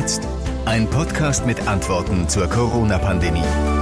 [0.00, 0.26] jetzt?
[0.64, 3.79] Ein Podcast mit Antworten zur Corona-Pandemie.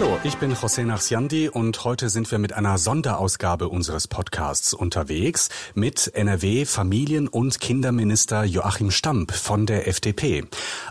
[0.00, 5.48] Hallo, ich bin José Nachsiandi und heute sind wir mit einer Sonderausgabe unseres Podcasts unterwegs
[5.74, 10.44] mit NRW Familien- und Kinderminister Joachim Stamp von der FDP.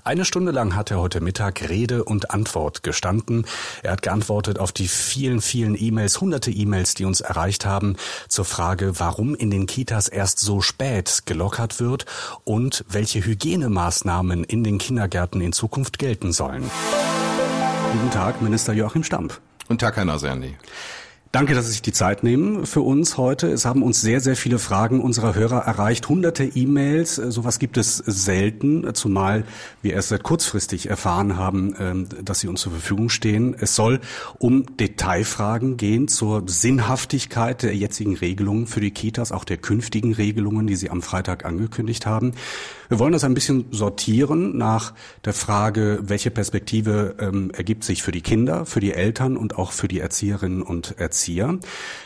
[0.03, 3.45] Eine Stunde lang hat er heute Mittag Rede und Antwort gestanden.
[3.81, 7.95] Er hat geantwortet auf die vielen, vielen E-Mails, hunderte E-Mails, die uns erreicht haben,
[8.27, 12.05] zur Frage, warum in den Kitas erst so spät gelockert wird
[12.43, 16.69] und welche Hygienemaßnahmen in den Kindergärten in Zukunft gelten sollen.
[17.93, 19.39] Guten Tag, Minister Joachim Stamp.
[19.67, 20.55] Guten Tag, Herr Nasandi.
[21.33, 23.47] Danke, dass Sie sich die Zeit nehmen für uns heute.
[23.47, 26.07] Es haben uns sehr, sehr viele Fragen unserer Hörer erreicht.
[26.07, 27.15] Hunderte E-Mails.
[27.15, 29.43] Sowas gibt es selten, zumal
[29.81, 33.55] wir erst seit kurzfristig erfahren haben, ähm, dass sie uns zur Verfügung stehen.
[33.59, 33.99] Es soll
[34.39, 40.65] um Detailfragen gehen zur Sinnhaftigkeit der jetzigen Regelungen für die Kitas, auch der künftigen Regelungen,
[40.65, 42.31] die Sie am Freitag angekündigt haben.
[42.87, 44.93] Wir wollen das ein bisschen sortieren nach
[45.25, 49.73] der Frage, welche Perspektive ähm, ergibt sich für die Kinder, für die Eltern und auch
[49.73, 51.16] für die Erzieherinnen und Erzieher.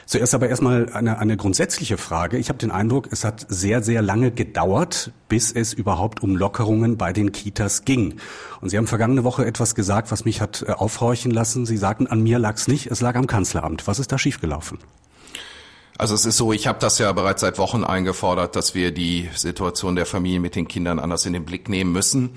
[0.06, 2.38] Zuerst aber erstmal eine, eine grundsätzliche Frage.
[2.38, 6.98] Ich habe den Eindruck, es hat sehr, sehr lange gedauert, bis es überhaupt um Lockerungen
[6.98, 8.16] bei den Kitas ging.
[8.59, 11.66] Und Sie haben vergangene Woche etwas gesagt, was mich hat äh, aufhorchen lassen.
[11.66, 13.88] Sie sagten, an mir lag es nicht, es lag am Kanzleramt.
[13.88, 14.80] Was ist da schiefgelaufen?
[15.98, 19.30] Also es ist so, ich habe das ja bereits seit Wochen eingefordert, dass wir die
[19.36, 22.32] Situation der Familie mit den Kindern anders in den Blick nehmen müssen.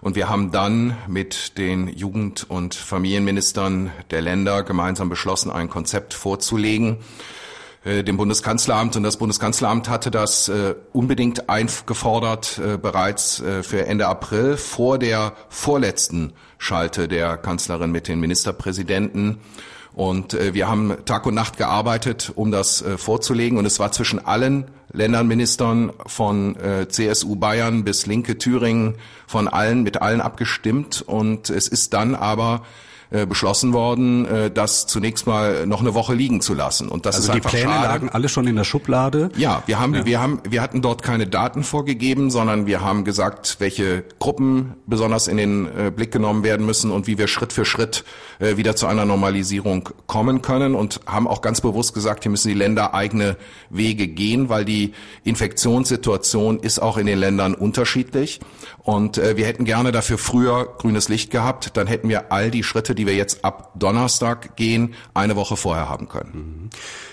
[0.00, 6.14] Und wir haben dann mit den Jugend- und Familienministern der Länder gemeinsam beschlossen, ein Konzept
[6.14, 6.98] vorzulegen
[7.86, 14.08] äh, dem Bundeskanzleramt und das Bundeskanzleramt hatte das äh, unbedingt eingefordert äh, bereits für Ende
[14.08, 19.38] April vor der vorletzten Schalte der Kanzlerin mit den Ministerpräsidenten
[19.92, 23.56] und wir haben Tag und Nacht gearbeitet, um das vorzulegen.
[23.56, 29.82] Und es war zwischen allen Ländernministern von äh, CSU Bayern bis Linke Thüringen von allen
[29.82, 31.02] mit allen abgestimmt.
[31.06, 32.62] Und es ist dann aber
[33.10, 36.88] äh, beschlossen worden, äh, das zunächst mal noch eine Woche liegen zu lassen.
[36.88, 37.86] Und das also ist die einfach Pläne schade.
[37.86, 39.30] lagen alle schon in der Schublade.
[39.36, 40.04] Ja, wir haben, Ja.
[40.06, 45.28] wir haben, wir hatten dort keine Daten vorgegeben, sondern wir haben gesagt, welche Gruppen besonders
[45.28, 48.04] in den äh, Blick genommen werden müssen und wie wir Schritt für Schritt
[48.38, 52.48] äh, wieder zu einer Normalisierung kommen können und haben auch ganz bewusst gesagt, hier müssen
[52.48, 53.36] die Länder eigene
[53.70, 54.92] Wege gehen, weil die
[55.24, 58.40] Infektionssituation ist auch in den Ländern unterschiedlich.
[58.82, 62.62] Und äh, wir hätten gerne dafür früher grünes Licht gehabt, dann hätten wir all die
[62.62, 66.70] Schritte, die wir jetzt ab Donnerstag gehen, eine Woche vorher haben können.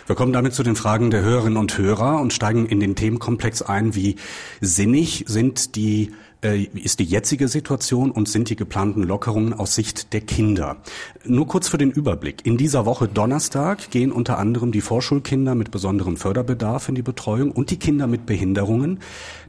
[0.08, 3.62] Wir kommen damit zu den Fragen der Hörerinnen und Hörer und steigen in den Themenkomplex
[3.62, 4.16] ein, wie
[4.62, 6.12] sinnig sind die
[6.44, 10.78] äh, ist die jetzige Situation und sind die geplanten Lockerungen aus Sicht der Kinder.
[11.26, 12.46] Nur kurz für den Überblick.
[12.46, 17.52] In dieser Woche Donnerstag gehen unter anderem die Vorschulkinder mit besonderem Förderbedarf in die Betreuung
[17.52, 19.00] und die Kinder mit Behinderungen.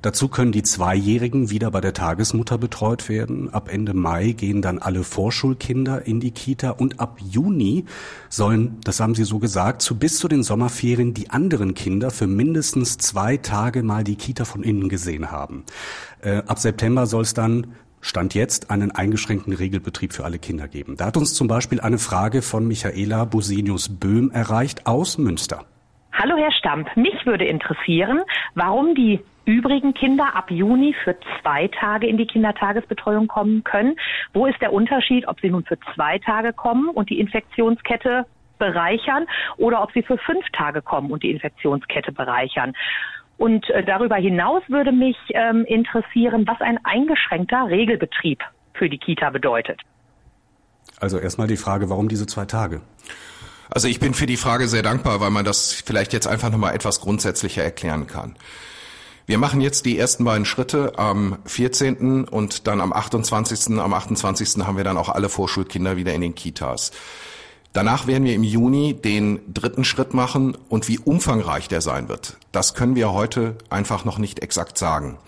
[0.01, 3.53] Dazu können die Zweijährigen wieder bei der Tagesmutter betreut werden.
[3.53, 7.87] Ab Ende Mai gehen dann alle Vorschulkinder in die Kita und ab Juni
[8.29, 12.29] sollen, das haben Sie so gesagt, zu bis zu den Sommerferien die anderen Kinder für
[12.29, 15.65] mindestens zwei Tage mal die Kita von innen gesehen haben.
[16.21, 17.67] Äh, ab September soll es dann
[18.05, 20.99] Stand jetzt einen eingeschränkten Regelbetrieb für alle Kinder geben.
[20.99, 25.65] Da hat uns zum Beispiel eine Frage von Michaela Busenius Böhm erreicht aus Münster.
[26.13, 28.21] Hallo Herr Stamp, mich würde interessieren,
[28.55, 33.97] warum die übrigen Kinder ab Juni für zwei Tage in die Kindertagesbetreuung kommen können.
[34.35, 38.27] Wo ist der Unterschied, ob sie nun für zwei Tage kommen und die Infektionskette
[38.59, 39.27] bereichern
[39.57, 42.75] oder ob sie für fünf Tage kommen und die Infektionskette bereichern?
[43.45, 48.41] Und äh, darüber hinaus würde mich ähm, interessieren, was ein eingeschränkter Regelbetrieb
[48.73, 49.83] für die Kita bedeutet.
[50.99, 52.81] Also erstmal die Frage, warum diese zwei Tage?
[53.69, 56.75] Also ich bin für die Frage sehr dankbar, weil man das vielleicht jetzt einfach nochmal
[56.75, 58.35] etwas grundsätzlicher erklären kann.
[59.27, 62.25] Wir machen jetzt die ersten beiden Schritte am 14.
[62.25, 63.79] und dann am 28.
[63.79, 64.65] Am 28.
[64.65, 66.93] haben wir dann auch alle Vorschulkinder wieder in den Kitas.
[67.75, 72.37] Danach werden wir im Juni den dritten Schritt machen und wie umfangreich der sein wird,
[72.53, 75.19] das können wir heute einfach noch nicht exakt sagen.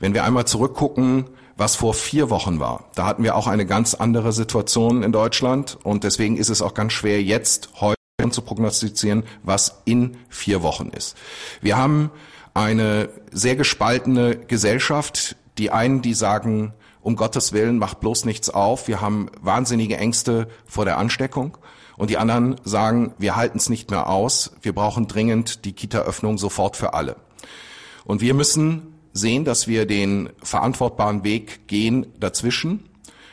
[0.00, 1.24] Wenn wir einmal zurückgucken,
[1.56, 5.78] was vor vier Wochen war, da hatten wir auch eine ganz andere Situation in Deutschland
[5.82, 7.96] und deswegen ist es auch ganz schwer jetzt heute
[8.30, 11.16] zu prognostizieren, was in vier Wochen ist.
[11.62, 12.10] Wir haben
[12.52, 15.36] eine sehr gespaltene Gesellschaft.
[15.56, 18.88] Die einen, die sagen, um Gottes Willen, macht bloß nichts auf.
[18.88, 21.56] Wir haben wahnsinnige Ängste vor der Ansteckung.
[21.96, 24.52] Und die anderen sagen, wir halten es nicht mehr aus.
[24.62, 27.16] Wir brauchen dringend die Kita-Öffnung sofort für alle.
[28.04, 32.88] Und wir müssen sehen, dass wir den verantwortbaren Weg gehen dazwischen,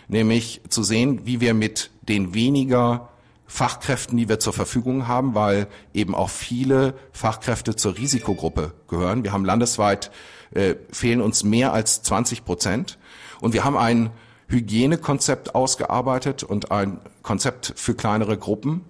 [0.07, 3.09] nämlich zu sehen, wie wir mit den weniger
[3.47, 9.23] Fachkräften, die wir zur Verfügung haben, weil eben auch viele Fachkräfte zur Risikogruppe gehören.
[9.23, 10.11] Wir haben landesweit
[10.53, 12.97] äh, fehlen uns mehr als 20 Prozent.
[13.39, 14.11] Und wir haben ein
[14.51, 18.81] Hygienekonzept ausgearbeitet und ein Konzept für kleinere Gruppen,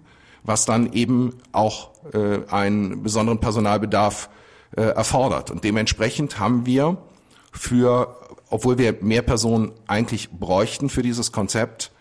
[0.43, 4.29] was dann eben auch äh, einen besonderen Personalbedarf
[4.75, 5.51] äh, erfordert.
[5.51, 6.97] Und dementsprechend haben wir
[7.51, 8.17] für,
[8.49, 11.91] obwohl wir mehr Personen eigentlich bräuchten für dieses Konzept,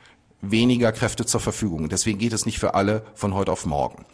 [0.42, 1.88] weniger Kräfte zur Verfügung.
[1.88, 4.04] Deswegen geht es nicht für alle von heute auf morgen.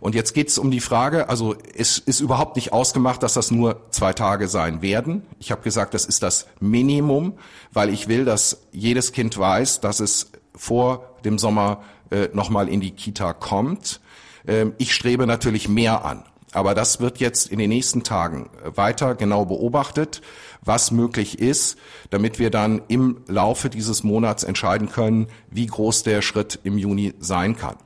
[0.00, 3.50] Und jetzt geht es um die Frage, also es ist überhaupt nicht ausgemacht, dass das
[3.50, 5.22] nur zwei Tage sein werden.
[5.38, 7.38] Ich habe gesagt, das ist das Minimum,
[7.72, 12.80] weil ich will, dass jedes Kind weiß, dass es vor dem Sommer äh, nochmal in
[12.80, 14.00] die Kita kommt.
[14.46, 16.24] Ähm, ich strebe natürlich mehr an.
[16.52, 20.22] Aber das wird jetzt in den nächsten Tagen weiter genau beobachtet,
[20.62, 21.76] was möglich ist,
[22.10, 27.14] damit wir dann im Laufe dieses Monats entscheiden können, wie groß der Schritt im Juni
[27.18, 27.76] sein kann.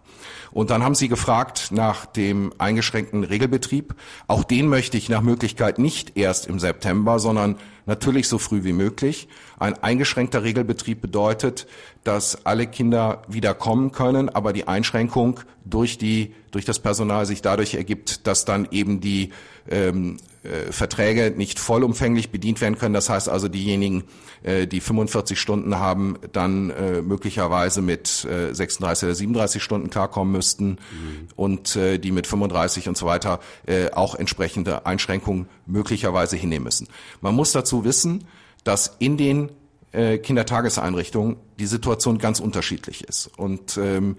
[0.53, 3.95] Und dann haben Sie gefragt nach dem eingeschränkten Regelbetrieb.
[4.27, 7.57] Auch den möchte ich nach Möglichkeit nicht erst im September, sondern
[7.87, 9.29] natürlich so früh wie möglich.
[9.59, 11.67] Ein eingeschränkter Regelbetrieb bedeutet,
[12.05, 17.43] dass alle Kinder wieder kommen können, aber die Einschränkung durch die durch das Personal sich
[17.43, 19.31] dadurch ergibt, dass dann eben die
[19.69, 22.95] ähm, äh, Verträge nicht vollumfänglich bedient werden können.
[22.95, 24.05] Das heißt also, diejenigen,
[24.43, 30.33] äh, die 45 Stunden haben, dann äh, möglicherweise mit äh, 36 oder 37 Stunden klarkommen
[30.33, 31.29] müssten mhm.
[31.37, 36.89] und äh, die mit 35 und so weiter äh, auch entsprechende Einschränkungen möglicherweise hinnehmen müssen.
[37.21, 38.25] Man muss dazu wissen,
[38.65, 39.51] dass in den
[39.93, 43.31] äh, Kindertageseinrichtungen die Situation ganz unterschiedlich ist.
[43.37, 44.17] Und ähm,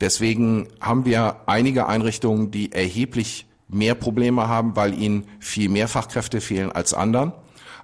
[0.00, 6.40] deswegen haben wir einige Einrichtungen, die erheblich mehr Probleme haben, weil ihnen viel mehr Fachkräfte
[6.40, 7.32] fehlen als anderen.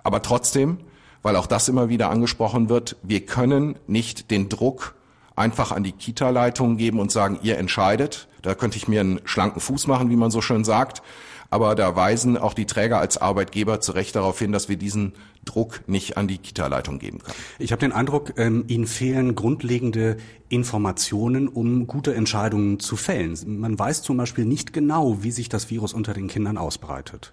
[0.04, 0.78] Aber trotzdem,
[1.22, 4.94] weil auch das immer wieder angesprochen wird, wir können nicht den Druck
[5.34, 8.28] einfach an die Kita-Leitung geben und sagen, ihr entscheidet.
[8.42, 11.02] Da könnte ich mir einen schlanken Fuß machen, wie man so schön sagt.
[11.50, 15.14] Aber da weisen auch die Träger als Arbeitgeber zu Recht darauf hin, dass wir diesen
[15.46, 17.36] Druck nicht an die Kita-Leitung geben können.
[17.58, 20.18] Ich habe den Eindruck, ähm, Ihnen fehlen grundlegende
[20.50, 23.34] Informationen, um gute Entscheidungen zu fällen.
[23.60, 27.32] Man weiß zum Beispiel nicht genau, wie sich das Virus unter den Kindern ausbreitet.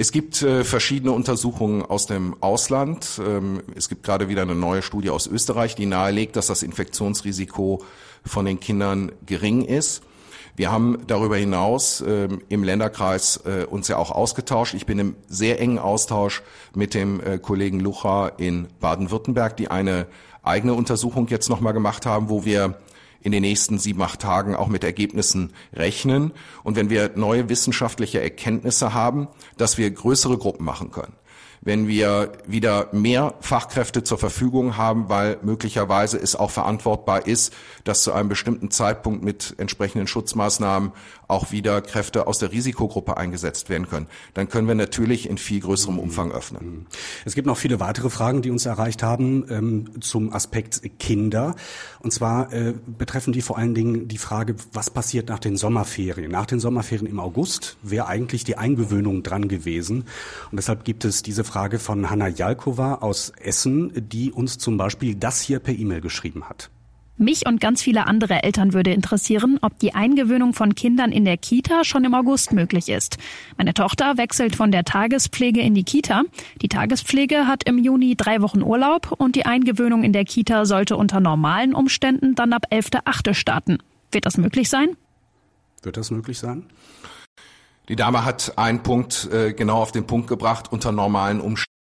[0.00, 3.20] Es gibt äh, verschiedene Untersuchungen aus dem Ausland.
[3.20, 7.82] Ähm, es gibt gerade wieder eine neue Studie aus Österreich, die nahelegt, dass das Infektionsrisiko
[8.24, 10.04] von den Kindern gering ist.
[10.58, 14.74] Wir haben darüber hinaus ähm, im Länderkreis äh, uns ja auch ausgetauscht.
[14.74, 16.42] Ich bin im sehr engen Austausch
[16.74, 20.08] mit dem äh, Kollegen Lucha in Baden-Württemberg, die eine
[20.42, 22.76] eigene Untersuchung jetzt nochmal gemacht haben, wo wir
[23.20, 26.32] in den nächsten sieben, acht Tagen auch mit Ergebnissen rechnen.
[26.64, 29.28] Und wenn wir neue wissenschaftliche Erkenntnisse haben,
[29.58, 31.17] dass wir größere Gruppen machen können
[31.68, 37.52] wenn wir wieder mehr Fachkräfte zur Verfügung haben, weil möglicherweise es auch verantwortbar ist,
[37.84, 40.92] dass zu einem bestimmten Zeitpunkt mit entsprechenden Schutzmaßnahmen
[41.26, 44.06] auch wieder Kräfte aus der Risikogruppe eingesetzt werden können.
[44.32, 46.86] Dann können wir natürlich in viel größerem Umfang öffnen.
[47.26, 51.54] Es gibt noch viele weitere Fragen, die uns erreicht haben ähm, zum Aspekt Kinder.
[52.00, 56.30] Und zwar äh, betreffen die vor allen Dingen die Frage, was passiert nach den Sommerferien?
[56.30, 60.04] Nach den Sommerferien im August wäre eigentlich die Eingewöhnung dran gewesen.
[60.50, 65.16] Und deshalb gibt es diese Frage von Hanna Jalkova aus Essen, die uns zum Beispiel
[65.16, 66.70] das hier per E-Mail geschrieben hat.
[67.20, 71.36] Mich und ganz viele andere Eltern würde interessieren, ob die Eingewöhnung von Kindern in der
[71.36, 73.18] Kita schon im August möglich ist.
[73.56, 76.22] Meine Tochter wechselt von der Tagespflege in die Kita.
[76.62, 80.96] Die Tagespflege hat im Juni drei Wochen Urlaub und die Eingewöhnung in der Kita sollte
[80.96, 83.34] unter normalen Umständen dann ab 11.8.
[83.34, 83.78] starten.
[84.12, 84.96] Wird das möglich sein?
[85.82, 86.66] Wird das möglich sein?
[87.88, 91.72] Die Dame hat einen Punkt äh, genau auf den Punkt gebracht, unter normalen Umständen.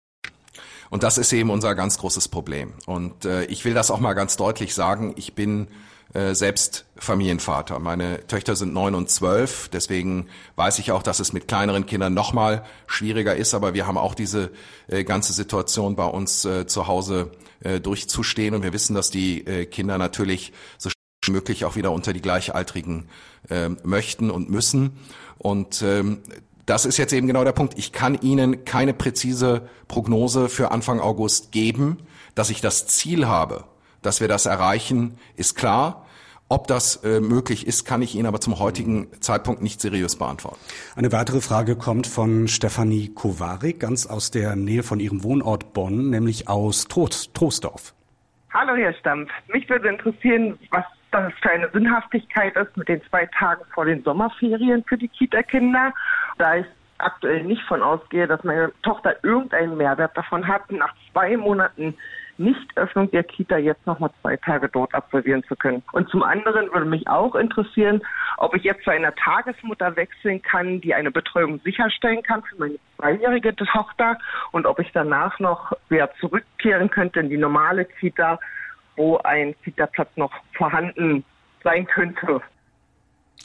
[0.89, 2.75] Und das ist eben unser ganz großes Problem.
[2.87, 5.15] Und äh, ich will das auch mal ganz deutlich sagen.
[5.17, 5.67] Ich bin
[6.15, 7.81] äh, selbst Familienvater.
[7.81, 9.69] Meine Töchter sind neun und zwölf.
[9.69, 13.53] Deswegen weiß ich auch, dass es mit kleineren Kindern noch mal schwieriger ist.
[13.53, 14.53] Aber wir haben auch diese
[14.87, 18.55] äh, ganze Situation bei uns äh, zu Hause äh, durchzustehen.
[18.55, 20.89] Und wir wissen, dass die äh, Kinder natürlich so
[21.29, 23.09] möglich auch wieder unter die Gleichaltrigen
[23.51, 24.99] äh, möchten und müssen.
[25.39, 26.23] Und ähm,
[26.67, 27.79] das ist jetzt eben genau der Punkt.
[27.79, 31.99] Ich kann Ihnen keine präzise Prognose für Anfang August geben.
[32.35, 33.65] Dass ich das Ziel habe,
[34.03, 36.07] dass wir das erreichen, ist klar.
[36.49, 40.61] Ob das äh, möglich ist, kann ich Ihnen aber zum heutigen Zeitpunkt nicht seriös beantworten.
[40.95, 46.11] Eine weitere Frage kommt von Stefanie Kowarik, ganz aus der Nähe von ihrem Wohnort Bonn,
[46.11, 47.95] nämlich aus Trost, Troisdorf.
[48.53, 49.29] Hallo, Herr Stampf.
[49.49, 50.85] Mich würde interessieren, was
[51.25, 55.93] das für eine Sinnhaftigkeit ist mit den zwei Tagen vor den Sommerferien für die Kita-Kinder
[56.39, 56.67] da ich
[56.99, 61.95] aktuell nicht von ausgehe, dass meine Tochter irgendeinen Mehrwert davon hat, nach zwei Monaten
[62.39, 65.83] Nichtöffnung der Kita jetzt nochmal zwei Tage dort absolvieren zu können.
[65.93, 68.03] Und zum anderen würde mich auch interessieren,
[68.37, 72.79] ob ich jetzt zu einer Tagesmutter wechseln kann, die eine Betreuung sicherstellen kann für meine
[72.97, 74.19] zweijährige Tochter
[74.53, 78.39] und ob ich danach noch wieder zurückkehren könnte in die normale Kita,
[78.97, 81.25] wo ein Kita-Platz noch vorhanden
[81.63, 82.41] sein könnte.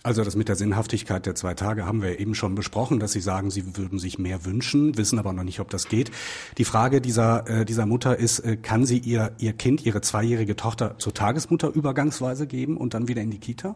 [0.04, 3.20] Also das mit der Sinnhaftigkeit der zwei Tage haben wir eben schon besprochen, dass Sie
[3.20, 6.10] sagen, Sie würden sich mehr wünschen, wissen aber noch nicht, ob das geht.
[6.58, 10.56] Die Frage dieser, äh, dieser Mutter ist, äh, kann sie ihr, ihr Kind, ihre zweijährige
[10.56, 13.76] Tochter zur Tagesmutter übergangsweise geben und dann wieder in die Kita?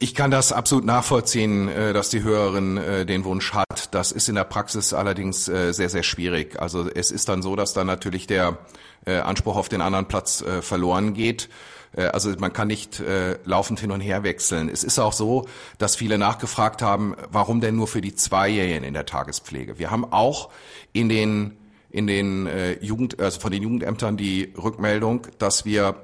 [0.00, 3.92] Ich kann das absolut nachvollziehen, äh, dass die Hörerin äh, den Wunsch hat.
[3.92, 6.60] Das ist in der Praxis allerdings äh, sehr, sehr schwierig.
[6.60, 8.58] Also es ist dann so, dass dann natürlich der
[9.06, 11.48] Anspruch auf den anderen Platz verloren geht.
[11.96, 14.68] Also man kann nicht äh, laufend hin und her wechseln.
[14.68, 15.46] Es ist auch so,
[15.78, 19.78] dass viele nachgefragt haben, warum denn nur für die Zweijährigen in der Tagespflege.
[19.78, 20.50] Wir haben auch
[20.92, 21.56] in den
[21.90, 26.02] in den äh, Jugend, also von den Jugendämtern die Rückmeldung, dass wir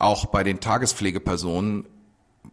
[0.00, 1.86] auch bei den Tagespflegepersonen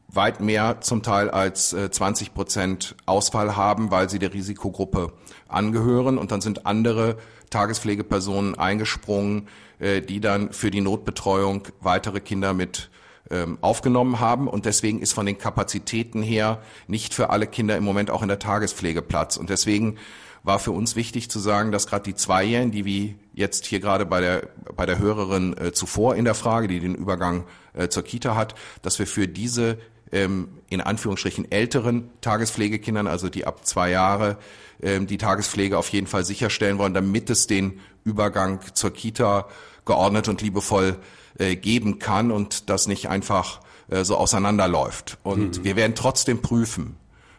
[0.08, 5.14] weit mehr zum Teil als äh, 20 Prozent Ausfall haben, weil sie der Risikogruppe
[5.48, 6.18] angehören.
[6.18, 7.18] Und dann sind andere
[7.50, 9.48] Tagespflegepersonen eingesprungen,
[9.80, 12.90] äh, die dann für die Notbetreuung weitere Kinder mit
[13.30, 14.48] ähm, aufgenommen haben.
[14.48, 18.30] Und deswegen ist von den Kapazitäten her nicht für alle Kinder im Moment auch in
[18.30, 19.38] der Tagespflege Platz.
[19.38, 19.98] Und deswegen
[20.44, 24.06] war für uns wichtig zu sagen, dass gerade die Zweijährigen, die wie jetzt hier gerade
[24.06, 28.04] bei der, bei der Hörerin äh, zuvor in der Frage, die den Übergang äh, zur
[28.04, 29.78] Kita hat, dass wir für diese
[30.12, 34.38] ähm, in Anführungsstrichen älteren Tagespflegekindern, also die ab zwei Jahre,
[34.82, 39.48] ähm, die Tagespflege auf jeden Fall sicherstellen wollen, damit es den Übergang zur Kita
[39.86, 40.98] geordnet und liebevoll
[41.38, 45.18] äh, geben kann und das nicht einfach äh, so auseinanderläuft.
[45.24, 45.64] Und mhm.
[45.64, 46.98] wir werden trotzdem prüfen,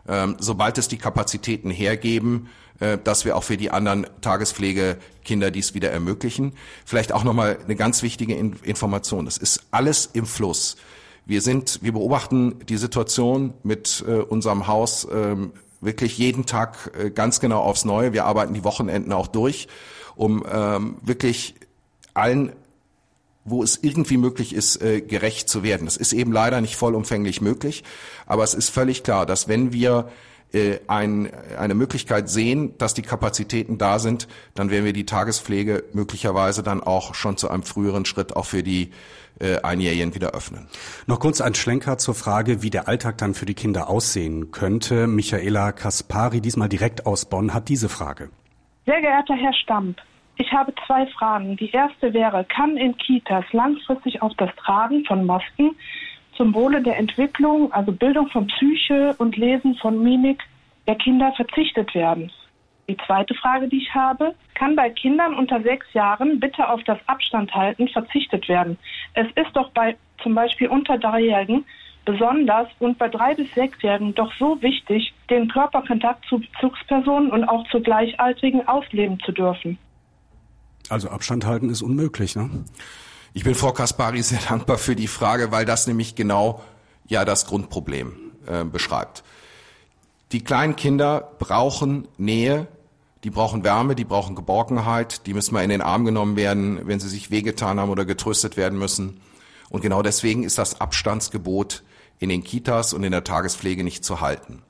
[0.09, 2.49] ähm, sobald es die Kapazitäten hergeben,
[2.81, 6.53] äh, dass wir auch für die anderen Tagespflegekinder dies wieder ermöglichen.
[6.85, 9.27] Vielleicht auch nochmal eine ganz wichtige In Information.
[9.27, 10.77] Es ist alles im Fluss.
[11.29, 17.11] Wir sind, wir beobachten die Situation mit äh, unserem Haus ähm, wirklich jeden Tag äh,
[17.11, 18.13] ganz genau aufs Neue.
[18.13, 19.69] Wir arbeiten die Wochenenden auch durch
[20.19, 21.55] um ähm, wirklich
[22.13, 22.53] allen
[23.51, 25.87] wo es irgendwie möglich ist, äh, gerecht zu werden.
[25.87, 27.83] Das ist eben leider nicht vollumfänglich möglich,
[28.27, 30.11] aber es ist völlig klar, dass wenn wir
[30.53, 35.85] äh, ein, eine Möglichkeit sehen, dass die Kapazitäten da sind, dann werden wir die Tagespflege
[35.93, 38.91] möglicherweise dann auch schon zu einem früheren Schritt auch für die
[39.41, 40.69] äh, Einjährigen wieder öffnen.
[41.07, 45.07] Noch kurz ein Schlenker zur Frage, wie der Alltag dann für die Kinder aussehen könnte.
[45.07, 48.31] Michaela Kaspari, diesmal direkt aus Bonn, hat diese Frage.
[48.87, 50.01] Sehr geehrter Herr Stamp,
[50.39, 51.57] ich habe zwei Fragen.
[51.57, 55.77] Die erste wäre, kann in Kitas langfristig auf das Tragen von Masken
[56.39, 60.43] zum Wohle der Entwicklung, also Bildung von Psyche und Lesen von Mimik
[60.87, 62.33] der Kinder verzichtet werden?
[62.89, 66.99] Die zweite Frage, die ich habe, kann bei Kindern unter sechs Jahren bitte auf das
[67.07, 68.79] Abstandhalten verzichtet werden?
[69.13, 71.67] Es ist doch bei zum Beispiel unter Dreijährigen
[72.07, 77.69] besonders und bei drei bis sechsjährigen doch so wichtig, den Körperkontakt zu Bezugspersonen und auch
[77.69, 79.77] zu Gleichaltrigen ausleben zu dürfen.
[80.89, 82.49] Also Abstand halten ist unmöglich, ne?
[83.39, 86.61] Ich bin Frau Kaspari sehr dankbar für die Frage, weil das nämlich genau
[87.07, 89.23] ja das Grundproblem äh, beschreibt.
[90.33, 92.67] Die kleinen Kinder brauchen Nähe,
[93.23, 96.99] die brauchen Wärme, die brauchen Geborgenheit, die müssen mal in den Arm genommen werden, wenn
[96.99, 99.21] sie sich wehgetan haben oder getröstet werden müssen.
[99.71, 101.85] Und genau deswegen ist das Abstandsgebot
[102.19, 104.63] in den Kitas und in der Tagespflege nicht zu halten.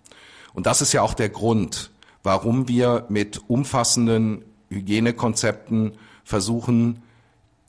[0.52, 1.90] Und das ist ja auch der Grund,
[2.22, 7.02] warum wir mit umfassenden Hygienekonzepten versuchen,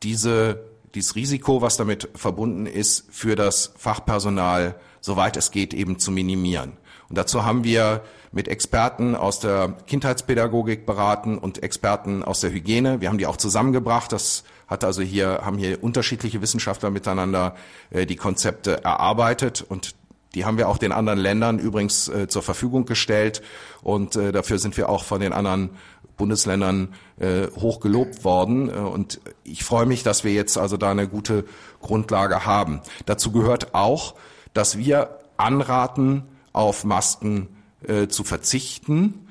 [0.03, 0.65] diese,
[0.95, 6.73] dieses Risiko, was damit verbunden ist, für das Fachpersonal, soweit es geht, eben zu minimieren.
[7.09, 13.01] Und dazu haben wir mit Experten aus der Kindheitspädagogik beraten und Experten aus der Hygiene.
[13.01, 14.11] Wir haben die auch zusammengebracht.
[14.11, 17.55] Das hat also hier, haben hier unterschiedliche Wissenschaftler miteinander
[17.89, 19.95] äh, die Konzepte erarbeitet und
[20.35, 23.41] die haben wir auch den anderen Ländern übrigens äh, zur Verfügung gestellt
[23.81, 25.71] und äh, dafür sind wir auch von den anderen
[26.19, 28.69] Bundesländern äh, hoch gelobt worden.
[28.69, 31.45] Äh, und ich freue mich, dass wir jetzt also da eine gute
[31.81, 32.81] Grundlage haben.
[33.07, 34.13] Dazu gehört auch,
[34.53, 36.23] dass wir anraten,
[36.53, 37.47] auf Masken
[37.87, 39.27] äh, zu verzichten.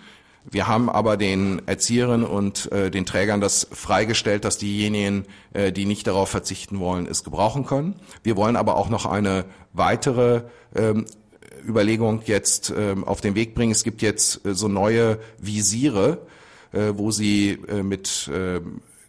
[0.50, 5.84] Wir haben aber den Erzieherinnen und äh, den Trägern das freigestellt, dass diejenigen, äh, die
[5.84, 7.96] nicht darauf verzichten wollen, es gebrauchen können.
[8.22, 10.42] Wir wollen aber auch noch eine weitere
[10.74, 11.04] ähm,
[11.66, 13.72] Überlegung jetzt ähm, auf den Weg bringen.
[13.72, 16.26] Es gibt jetzt äh, so neue Visiere,
[16.72, 18.60] wo sie äh, mit äh,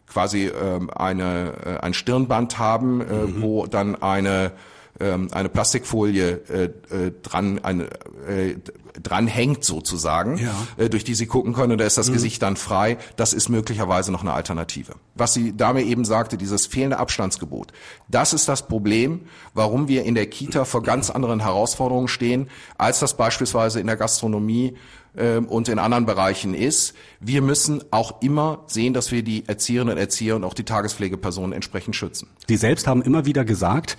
[0.08, 3.42] quasi äh, eine, äh, ein Stirnband haben, äh, mhm.
[3.42, 4.52] wo dann eine
[5.00, 6.64] ähm, eine Plastikfolie äh,
[6.94, 7.86] äh, dran, eine,
[8.28, 8.56] äh,
[9.02, 10.54] dran hängt sozusagen, ja.
[10.78, 12.14] äh, durch die sie gucken können und da ist das mhm.
[12.14, 12.98] Gesicht dann frei.
[13.16, 14.94] Das ist möglicherweise noch eine Alternative.
[15.16, 17.72] Was die Dame eben sagte, dieses fehlende Abstandsgebot,
[18.10, 19.22] das ist das Problem,
[19.54, 23.96] warum wir in der Kita vor ganz anderen Herausforderungen stehen, als das beispielsweise in der
[23.96, 24.78] Gastronomie ähm,
[25.14, 26.94] und in anderen Bereichen ist.
[27.20, 31.52] Wir müssen auch immer sehen, dass wir die Erzieherinnen und Erzieher und auch die Tagespflegepersonen
[31.52, 32.30] entsprechend schützen.
[32.48, 33.98] Sie selbst haben immer wieder gesagt,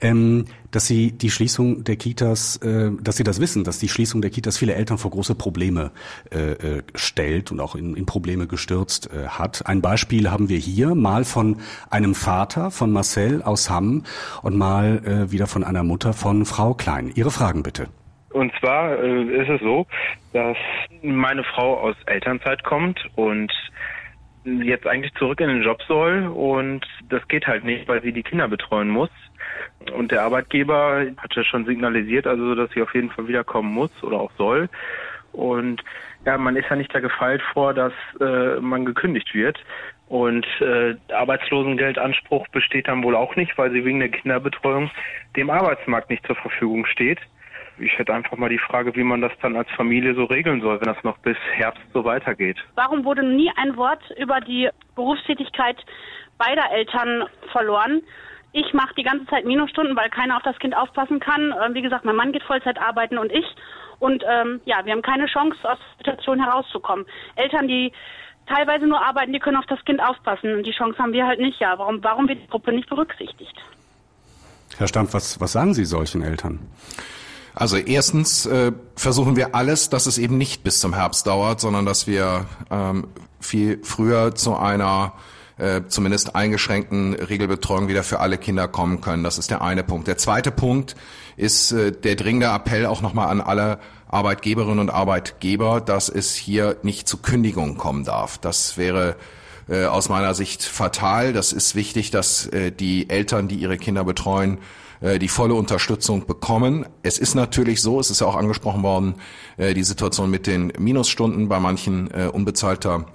[0.00, 4.22] ähm, dass Sie die Schließung der Kitas, äh, dass Sie das wissen, dass die Schließung
[4.22, 5.92] der Kitas viele Eltern vor große Probleme
[6.30, 9.66] äh, äh stellt und auch in, Probleme gestürzt hat.
[9.66, 11.56] Ein Beispiel haben wir hier, mal von
[11.90, 14.04] einem Vater von Marcel aus Hamm
[14.42, 17.10] und mal wieder von einer Mutter von Frau Klein.
[17.14, 17.88] Ihre Fragen bitte.
[18.34, 19.86] Und zwar äh, ist es so,
[20.32, 20.56] dass
[21.02, 23.52] meine Frau aus Elternzeit kommt und
[24.44, 28.24] jetzt eigentlich zurück in den Job soll und das geht halt nicht, weil sie die
[28.24, 29.10] Kinder betreuen muss.
[29.94, 34.18] Und der Arbeitgeber hatte schon signalisiert, also dass sie auf jeden Fall wiederkommen muss oder
[34.18, 34.68] auch soll.
[35.30, 35.84] Und
[36.26, 39.58] ja, man ist ja nicht da gefeilt vor, dass äh, man gekündigt wird.
[40.08, 44.90] Und äh, Arbeitslosengeldanspruch besteht dann wohl auch nicht, weil sie wegen der Kinderbetreuung
[45.36, 47.20] dem Arbeitsmarkt nicht zur Verfügung steht.
[47.78, 50.80] Ich hätte einfach mal die Frage, wie man das dann als Familie so regeln soll,
[50.80, 52.56] wenn das noch bis Herbst so weitergeht.
[52.76, 55.76] Warum wurde nie ein Wort über die Berufstätigkeit
[56.38, 58.02] beider Eltern verloren?
[58.52, 61.52] Ich mache die ganze Zeit Minusstunden, weil keiner auf das Kind aufpassen kann.
[61.64, 63.46] Ähm, wie gesagt, mein Mann geht Vollzeit arbeiten und ich.
[63.98, 67.04] Und ähm, ja, wir haben keine Chance, aus der Situation herauszukommen.
[67.34, 67.90] Eltern, die
[68.46, 70.54] teilweise nur arbeiten, die können auf das Kind aufpassen.
[70.54, 71.58] Und die Chance haben wir halt nicht.
[71.58, 73.56] Ja, warum, warum wird die Gruppe nicht berücksichtigt?
[74.78, 76.60] Herr Stampf, was, was sagen Sie solchen Eltern?
[77.54, 81.86] Also erstens äh, versuchen wir alles, dass es eben nicht bis zum Herbst dauert, sondern
[81.86, 83.06] dass wir ähm,
[83.40, 85.12] viel früher zu einer
[85.56, 89.22] äh, zumindest eingeschränkten Regelbetreuung wieder für alle Kinder kommen können.
[89.22, 90.08] Das ist der eine Punkt.
[90.08, 90.96] Der zweite Punkt
[91.36, 96.76] ist äh, der dringende Appell auch nochmal an alle Arbeitgeberinnen und Arbeitgeber, dass es hier
[96.82, 98.38] nicht zu Kündigungen kommen darf.
[98.38, 99.14] Das wäre
[99.68, 101.32] äh, aus meiner Sicht fatal.
[101.32, 104.58] Das ist wichtig, dass die Eltern, die ihre Kinder betreuen,
[105.00, 106.86] äh, die volle Unterstützung bekommen.
[107.02, 109.14] Es ist natürlich so, es ist ja auch angesprochen worden,
[109.56, 113.06] äh, die Situation mit den Minusstunden bei manchen äh, unbezahlter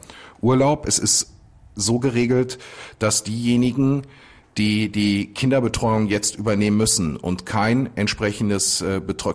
[0.42, 0.88] Urlaub.
[0.88, 1.34] Es ist
[1.76, 2.60] so geregelt,
[3.00, 4.04] dass diejenigen,
[4.58, 8.84] die die Kinderbetreuung jetzt übernehmen müssen und kein entsprechendes,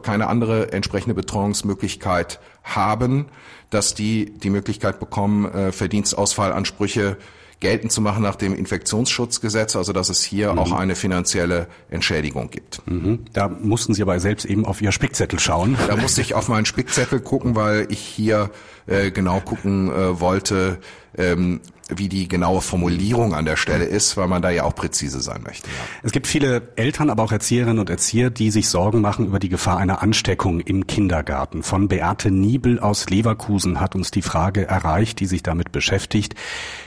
[0.03, 3.27] keine andere entsprechende Betreuungsmöglichkeit haben,
[3.71, 7.17] dass die die Möglichkeit bekommen, Verdienstausfallansprüche
[7.65, 10.59] geltend zu machen nach dem Infektionsschutzgesetz, also dass es hier mhm.
[10.59, 12.83] auch eine finanzielle Entschädigung gibt.
[12.85, 13.21] Mhm.
[13.33, 15.79] Da mussten Sie aber selbst eben auf Ihr Spickzettel schauen.
[15.89, 18.51] Da musste ich auf meinen Spickzettel gucken, weil ich hier
[18.87, 20.79] äh, genau gucken äh, wollte,
[21.17, 25.21] ähm, wie die genaue Formulierung an der Stelle ist, weil man da ja auch präzise
[25.21, 25.69] sein möchte.
[25.69, 25.75] Ja.
[26.03, 29.49] Es gibt viele Eltern, aber auch Erzieherinnen und Erzieher, die sich Sorgen machen über die
[29.49, 31.63] Gefahr einer Ansteckung im Kindergarten.
[31.63, 36.35] Von Beate Niebel aus Leverkusen hat uns die Frage erreicht, die sich damit beschäftigt,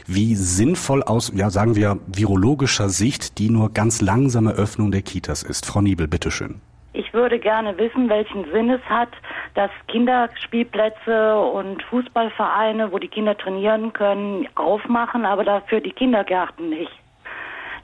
[0.08, 5.44] wie sinnvoll aus, ja sagen wir, virologischer Sicht die nur ganz langsame Öffnung der Kitas
[5.44, 5.66] ist.
[5.66, 6.56] Frau Niebel, bitteschön.
[6.98, 9.10] Ich würde gerne wissen, welchen Sinn es hat,
[9.54, 16.92] dass Kinderspielplätze und Fußballvereine, wo die Kinder trainieren können, aufmachen, aber dafür die Kindergärten nicht.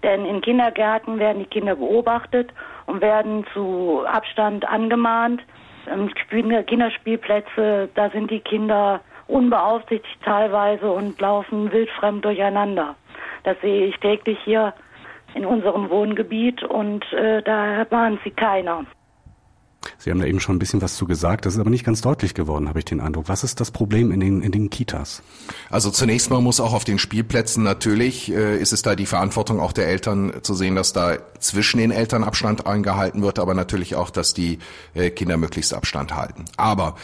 [0.01, 2.49] Denn in Kindergärten werden die Kinder beobachtet
[2.87, 5.43] und werden zu Abstand angemahnt.
[6.65, 12.95] Kinderspielplätze, da sind die Kinder unbeaufsichtigt teilweise und laufen wildfremd durcheinander.
[13.43, 14.73] Das sehe ich täglich hier
[15.35, 18.85] in unserem Wohngebiet und äh, da mahnt sie keiner.
[19.97, 22.01] Sie haben da eben schon ein bisschen was zu gesagt, das ist aber nicht ganz
[22.01, 23.29] deutlich geworden, habe ich den Eindruck.
[23.29, 25.21] Was ist das Problem in den, in den Kitas?
[25.69, 29.59] Also zunächst mal muss auch auf den Spielplätzen natürlich, äh, ist es da die Verantwortung
[29.59, 33.95] auch der Eltern zu sehen, dass da zwischen den Eltern Abstand eingehalten wird, aber natürlich
[33.95, 34.59] auch, dass die
[34.93, 36.45] äh, Kinder möglichst Abstand halten.
[36.57, 36.95] Aber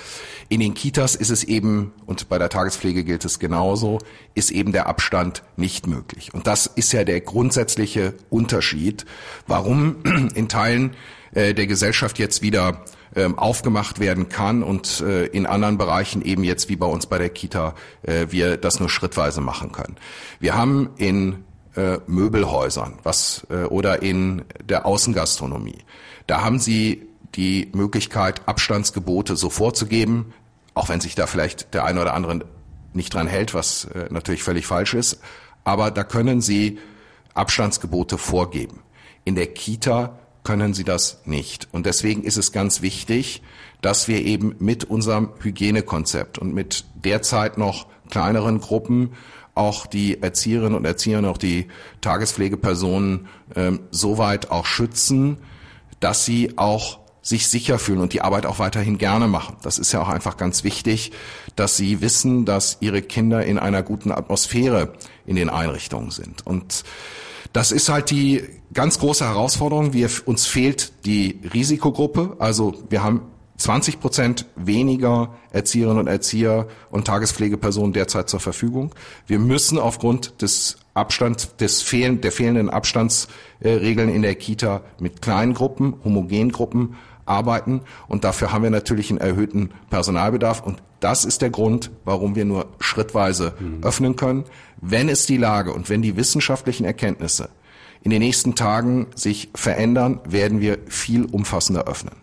[0.47, 3.99] in den Kitas ist es eben, und bei der Tagespflege gilt es genauso,
[4.35, 6.33] ist eben der Abstand nicht möglich.
[6.33, 9.05] Und das ist ja der grundsätzliche Unterschied,
[9.47, 9.97] warum
[10.35, 10.95] in Teilen
[11.33, 16.43] äh, der Gesellschaft jetzt wieder ähm, aufgemacht werden kann und äh, in anderen Bereichen eben
[16.43, 19.97] jetzt wie bei uns bei der Kita äh, wir das nur schrittweise machen können.
[20.39, 21.43] Wir haben in
[22.07, 25.77] Möbelhäusern was oder in der Außengastronomie,
[26.27, 30.33] da haben Sie die Möglichkeit, Abstandsgebote so vorzugeben,
[30.73, 32.41] auch wenn sich da vielleicht der eine oder andere
[32.91, 35.21] nicht dran hält, was natürlich völlig falsch ist.
[35.63, 36.79] Aber da können Sie
[37.33, 38.81] Abstandsgebote vorgeben.
[39.23, 41.67] In der Kita können sie das nicht.
[41.71, 43.41] Und deswegen ist es ganz wichtig,
[43.81, 49.11] dass wir eben mit unserem Hygienekonzept und mit derzeit noch kleineren Gruppen
[49.55, 51.67] auch die Erzieherinnen und Erzieher und auch die
[52.01, 55.37] Tagespflegepersonen ähm, soweit auch schützen,
[55.99, 59.57] dass sie auch sich sicher fühlen und die Arbeit auch weiterhin gerne machen.
[59.61, 61.11] Das ist ja auch einfach ganz wichtig,
[61.55, 64.93] dass sie wissen, dass ihre Kinder in einer guten Atmosphäre
[65.25, 66.47] in den Einrichtungen sind.
[66.47, 66.83] Und
[67.53, 69.93] das ist halt die ganz große Herausforderung.
[69.93, 72.35] Wir, uns fehlt die Risikogruppe.
[72.39, 73.21] Also wir haben
[73.57, 78.95] 20 Prozent weniger Erzieherinnen und Erzieher und Tagespflegepersonen derzeit zur Verfügung.
[79.27, 85.53] Wir müssen aufgrund des Abstands, des fehlen, der fehlenden Abstandsregeln in der Kita mit kleinen
[85.53, 87.81] Gruppen, homogenen Gruppen arbeiten.
[88.07, 90.61] Und dafür haben wir natürlich einen erhöhten Personalbedarf.
[90.61, 93.83] Und das ist der Grund, warum wir nur schrittweise mhm.
[93.83, 94.45] öffnen können.
[94.81, 97.49] Wenn es die Lage und wenn die wissenschaftlichen Erkenntnisse
[98.01, 102.15] in den nächsten Tagen sich verändern, werden wir viel umfassender öffnen.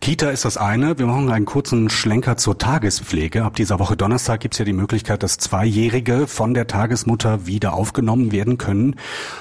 [0.00, 0.98] Kita ist das eine.
[0.98, 3.44] Wir machen einen kurzen Schlenker zur Tagespflege.
[3.44, 7.74] Ab dieser Woche Donnerstag gibt es ja die Möglichkeit, dass Zweijährige von der Tagesmutter wieder
[7.74, 8.94] aufgenommen werden können.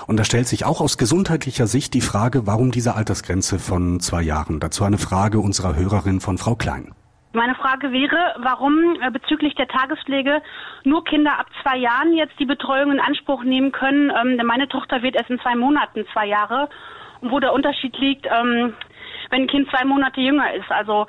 [0.07, 4.23] Und da stellt sich auch aus gesundheitlicher Sicht die Frage, warum diese Altersgrenze von zwei
[4.23, 4.59] Jahren?
[4.59, 6.91] Dazu eine Frage unserer Hörerin von Frau Klein.
[7.37, 10.41] Meine Frage wäre, warum äh, bezüglich der Tagespflege
[10.83, 14.09] nur Kinder ab zwei Jahren jetzt die Betreuung in Anspruch nehmen können.
[14.09, 16.67] Ähm, denn meine Tochter wird erst in zwei Monaten zwei Jahre.
[17.21, 18.73] Und wo der Unterschied liegt, ähm,
[19.29, 20.71] wenn ein Kind zwei Monate jünger ist.
[20.71, 21.05] Also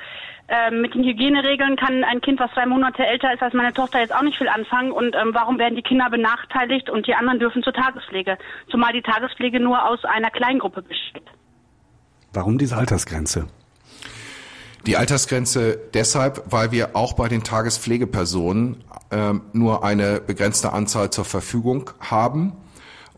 [0.49, 4.01] ähm, mit den Hygieneregeln kann ein Kind, was zwei Monate älter ist als meine Tochter,
[4.01, 4.93] jetzt auch nicht viel anfangen.
[4.93, 8.37] Und ähm, warum werden die Kinder benachteiligt und die anderen dürfen zur Tagespflege?
[8.71, 11.25] Zumal die Tagespflege nur aus einer Kleingruppe besteht.
[12.35, 13.49] Warum diese Altersgrenze?
[14.87, 21.25] Die Altersgrenze deshalb, weil wir auch bei den Tagespflegepersonen äh, nur eine begrenzte Anzahl zur
[21.25, 22.53] Verfügung haben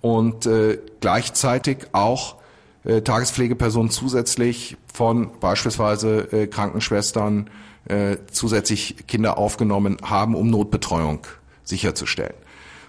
[0.00, 2.36] und äh, gleichzeitig auch
[2.84, 7.50] äh, Tagespflegepersonen zusätzlich von beispielsweise äh, Krankenschwestern
[7.86, 11.20] äh, zusätzlich Kinder aufgenommen haben, um Notbetreuung
[11.64, 12.34] sicherzustellen.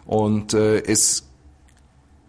[0.06, 1.24] Und äh, es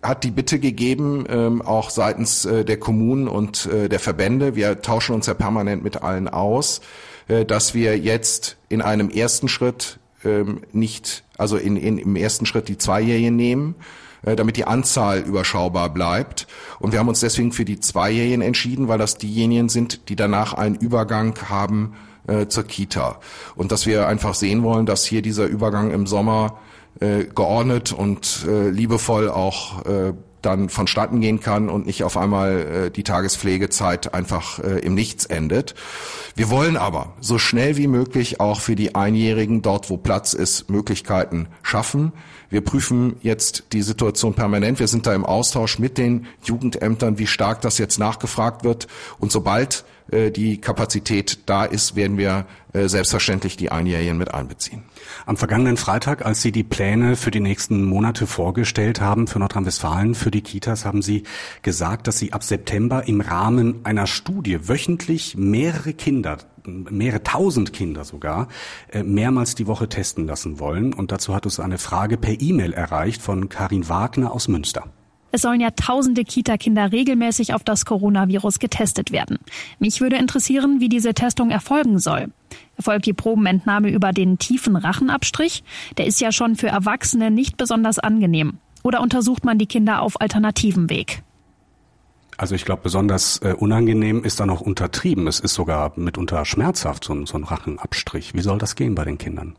[0.02, 4.82] hat die Bitte gegeben, ähm, auch seitens äh, der Kommunen und äh, der Verbände, wir
[4.82, 6.80] tauschen uns ja permanent mit allen aus,
[7.28, 12.46] äh, dass wir jetzt in einem ersten Schritt ähm, nicht, also in, in, im ersten
[12.46, 13.76] Schritt die Zweijährigen nehmen,
[14.24, 16.46] äh, damit die Anzahl überschaubar bleibt.
[16.80, 20.54] Und wir haben uns deswegen für die Zweijährigen entschieden, weil das diejenigen sind, die danach
[20.54, 21.94] einen Übergang haben
[22.26, 23.20] äh, zur Kita.
[23.54, 26.58] Und dass wir einfach sehen wollen, dass hier dieser Übergang im Sommer
[27.00, 32.86] äh, geordnet und äh, liebevoll auch äh, dann vonstatten gehen kann und nicht auf einmal
[32.86, 35.74] äh, die Tagespflegezeit einfach äh, im Nichts endet.
[36.34, 40.68] Wir wollen aber so schnell wie möglich auch für die Einjährigen dort, wo Platz ist,
[40.68, 42.12] Möglichkeiten schaffen.
[42.50, 44.78] Wir prüfen jetzt die Situation permanent.
[44.78, 48.88] Wir sind da im Austausch mit den Jugendämtern, wie stark das jetzt nachgefragt wird.
[49.18, 54.82] Und sobald die Kapazität da ist, werden wir äh, selbstverständlich die Einjährigen mit einbeziehen.
[55.26, 60.14] Am vergangenen Freitag, als Sie die Pläne für die nächsten Monate vorgestellt haben für Nordrhein-Westfalen,
[60.14, 61.24] für die Kitas, haben Sie
[61.60, 68.04] gesagt, dass Sie ab September im Rahmen einer Studie wöchentlich mehrere Kinder mehrere tausend Kinder
[68.04, 68.46] sogar,
[68.92, 70.94] äh, mehrmals die Woche testen lassen wollen.
[70.94, 74.84] Und dazu hat uns eine Frage per E-Mail erreicht von Karin Wagner aus Münster.
[75.32, 79.38] Es sollen ja tausende Kita-Kinder regelmäßig auf das Coronavirus getestet werden.
[79.78, 82.30] Mich würde interessieren, wie diese Testung erfolgen soll.
[82.76, 85.64] Erfolgt die Probenentnahme über den tiefen Rachenabstrich?
[85.96, 88.58] Der ist ja schon für Erwachsene nicht besonders angenehm.
[88.82, 91.22] Oder untersucht man die Kinder auf alternativem Weg?
[92.36, 95.26] Also ich glaube, besonders äh, unangenehm ist da noch untertrieben.
[95.28, 98.34] Es ist sogar mitunter schmerzhaft, so so ein Rachenabstrich.
[98.34, 99.54] Wie soll das gehen bei den Kindern?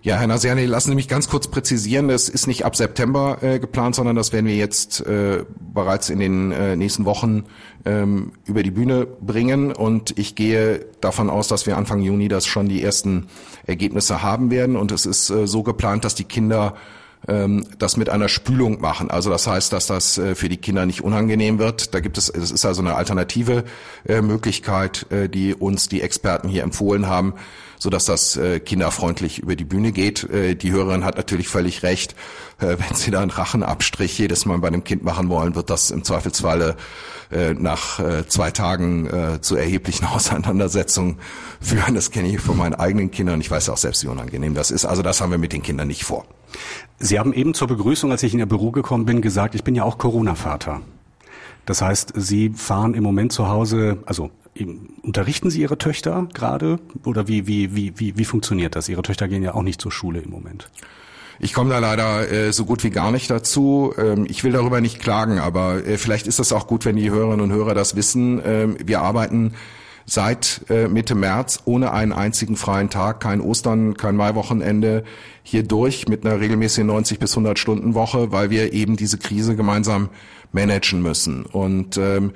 [0.00, 2.06] Ja, Herr Nasiani, lassen Sie mich ganz kurz präzisieren.
[2.06, 6.20] Das ist nicht ab September äh, geplant, sondern das werden wir jetzt äh, bereits in
[6.20, 7.44] den äh, nächsten Wochen
[7.84, 9.72] ähm, über die Bühne bringen.
[9.72, 13.26] Und ich gehe davon aus, dass wir Anfang Juni das schon die ersten
[13.66, 14.76] Ergebnisse haben werden.
[14.76, 16.76] Und es ist äh, so geplant, dass die Kinder
[17.26, 19.10] ähm, das mit einer Spülung machen.
[19.10, 21.94] Also das heißt, dass das äh, für die Kinder nicht unangenehm wird.
[21.94, 23.64] Da gibt es, es ist also eine alternative
[24.06, 27.34] äh, Möglichkeit, äh, die uns die Experten hier empfohlen haben,
[27.78, 30.28] so dass das kinderfreundlich über die Bühne geht.
[30.32, 32.16] Die Hörerin hat natürlich völlig recht.
[32.58, 36.02] Wenn Sie da einen Rachenabstrich jedes Mal bei einem Kind machen wollen, wird das im
[36.02, 36.74] Zweifelsfalle
[37.30, 41.20] nach zwei Tagen zu erheblichen Auseinandersetzungen
[41.60, 41.94] führen.
[41.94, 43.40] Das kenne ich von meinen eigenen Kindern.
[43.40, 44.84] Ich weiß auch selbst, wie unangenehm das ist.
[44.84, 46.26] Also das haben wir mit den Kindern nicht vor.
[46.98, 49.74] Sie haben eben zur Begrüßung, als ich in Ihr Büro gekommen bin, gesagt, ich bin
[49.74, 50.80] ja auch Corona-Vater.
[51.66, 54.30] Das heißt, Sie fahren im Moment zu Hause, also
[55.02, 58.88] unterrichten Sie Ihre Töchter gerade oder wie, wie, wie, wie, wie funktioniert das?
[58.88, 60.70] Ihre Töchter gehen ja auch nicht zur Schule im Moment.
[61.40, 63.94] Ich komme da leider äh, so gut wie gar nicht dazu.
[63.96, 67.10] Ähm, ich will darüber nicht klagen, aber äh, vielleicht ist es auch gut, wenn die
[67.10, 68.42] Hörerinnen und Hörer das wissen.
[68.44, 69.54] Ähm, wir arbeiten
[70.08, 75.04] seit äh, Mitte März ohne einen einzigen freien Tag, kein Ostern, kein Maiwochenende
[75.42, 79.54] hier durch mit einer regelmäßigen 90 bis 100 Stunden Woche, weil wir eben diese Krise
[79.54, 80.08] gemeinsam
[80.50, 81.44] managen müssen.
[81.44, 82.32] Und ähm,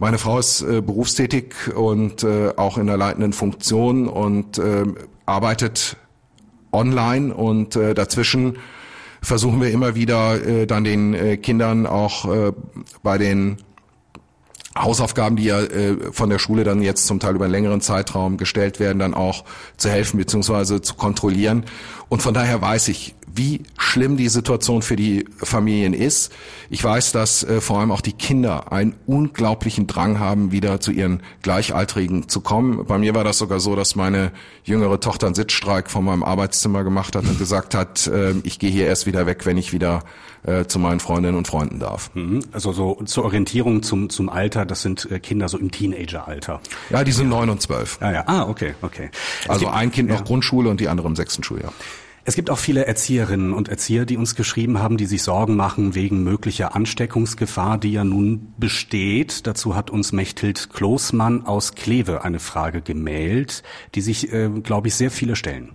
[0.00, 4.84] meine Frau ist äh, berufstätig und äh, auch in der leitenden Funktion und äh,
[5.24, 5.96] arbeitet
[6.72, 8.58] online und äh, dazwischen
[9.20, 12.52] versuchen wir immer wieder äh, dann den äh, Kindern auch äh,
[13.04, 13.58] bei den
[14.76, 18.36] Hausaufgaben, die ja äh, von der Schule dann jetzt zum Teil über einen längeren Zeitraum
[18.36, 19.44] gestellt werden, dann auch
[19.76, 20.80] zu helfen bzw.
[20.80, 21.64] zu kontrollieren.
[22.12, 26.30] Und von daher weiß ich, wie schlimm die Situation für die Familien ist.
[26.68, 30.92] Ich weiß, dass äh, vor allem auch die Kinder einen unglaublichen Drang haben, wieder zu
[30.92, 32.84] ihren Gleichaltrigen zu kommen.
[32.84, 36.84] Bei mir war das sogar so, dass meine jüngere Tochter einen Sitzstreik von meinem Arbeitszimmer
[36.84, 40.04] gemacht hat und gesagt hat, äh, ich gehe hier erst wieder weg, wenn ich wieder
[40.42, 42.10] äh, zu meinen Freundinnen und Freunden darf.
[42.12, 42.40] Mhm.
[42.52, 46.60] Also so zur Orientierung zum, zum Alter, das sind äh, Kinder so im Teenageralter.
[46.90, 47.96] Ja, die sind neun und zwölf.
[48.02, 48.24] Ah, ja.
[48.26, 49.10] ah okay, okay.
[49.48, 50.22] Also ein Kind noch ja.
[50.22, 51.72] Grundschule und die andere im sechsten Schuljahr.
[52.24, 55.96] Es gibt auch viele Erzieherinnen und Erzieher, die uns geschrieben haben, die sich Sorgen machen
[55.96, 59.46] wegen möglicher Ansteckungsgefahr, die ja nun besteht.
[59.48, 63.64] Dazu hat uns Mechthild Kloßmann aus Kleve eine Frage gemeldet,
[63.96, 65.70] die sich, äh, glaube ich, sehr viele stellen.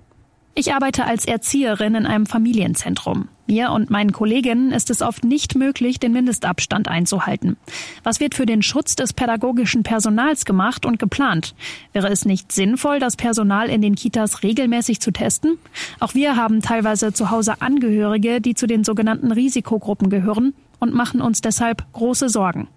[0.60, 3.30] Ich arbeite als Erzieherin in einem Familienzentrum.
[3.46, 7.58] Mir und meinen Kolleginnen ist es oft nicht möglich, den Mindestabstand einzuhalten.
[8.02, 11.54] Was wird für den Schutz des pädagogischen Personals gemacht und geplant?
[11.94, 15.60] Wäre es nicht sinnvoll, das Personal in den Kitas regelmäßig zu testen?
[16.00, 21.22] Auch wir haben teilweise zu Hause Angehörige, die zu den sogenannten Risikogruppen gehören und machen
[21.22, 22.68] uns deshalb große Sorgen.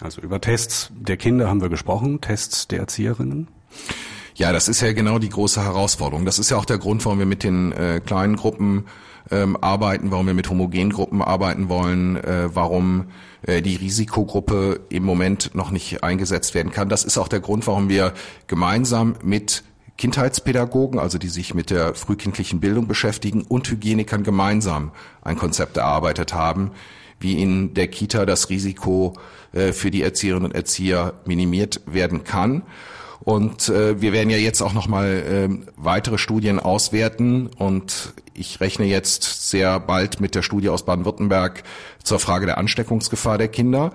[0.00, 3.48] Also über Tests der Kinder haben wir gesprochen, Tests der Erzieherinnen.
[4.36, 6.24] Ja, das ist ja genau die große Herausforderung.
[6.24, 8.86] Das ist ja auch der Grund, warum wir mit den äh, kleinen Gruppen
[9.30, 13.06] ähm, arbeiten, warum wir mit homogenen Gruppen arbeiten wollen, äh, warum
[13.42, 16.88] äh, die Risikogruppe im Moment noch nicht eingesetzt werden kann.
[16.88, 18.12] Das ist auch der Grund, warum wir
[18.48, 19.62] gemeinsam mit
[19.98, 24.90] Kindheitspädagogen, also die sich mit der frühkindlichen Bildung beschäftigen, und Hygienikern gemeinsam
[25.22, 26.72] ein Konzept erarbeitet haben,
[27.20, 29.14] wie in der Kita das Risiko
[29.52, 32.64] äh, für die Erzieherinnen und Erzieher minimiert werden kann.
[33.24, 38.60] Und äh, wir werden ja jetzt auch noch mal äh, weitere Studien auswerten und ich
[38.60, 41.62] rechne jetzt sehr bald mit der Studie aus Baden-Württemberg
[42.02, 43.92] zur Frage der Ansteckungsgefahr der Kinder.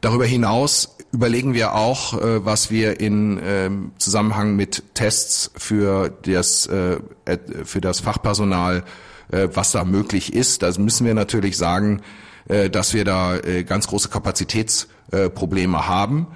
[0.00, 6.66] Darüber hinaus überlegen wir auch, äh, was wir in äh, Zusammenhang mit Tests für das,
[6.66, 6.98] äh,
[7.64, 8.84] für das Fachpersonal,
[9.30, 10.62] äh, was da möglich ist.
[10.62, 12.00] Da müssen wir natürlich sagen,
[12.48, 16.28] äh, dass wir da äh, ganz große Kapazitätsprobleme haben.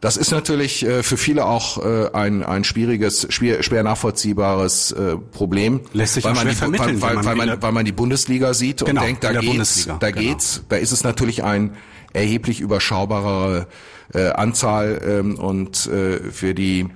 [0.00, 5.16] Das ist natürlich äh, für viele auch äh, ein, ein schwieriges, schwer, schwer nachvollziehbares äh,
[5.16, 5.80] Problem.
[5.92, 8.84] Lässt sich weil man, die, vermitteln, weil, weil, weil, man, weil man die Bundesliga sieht
[8.84, 10.28] genau, und denkt, da geht's, Bundesliga, da genau.
[10.28, 10.62] geht's.
[10.70, 11.76] Da ist es natürlich ein
[12.14, 13.66] erheblich überschaubarere
[14.14, 16.88] äh, Anzahl ähm, und äh, für die